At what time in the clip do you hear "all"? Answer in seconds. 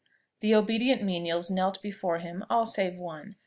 2.49-2.65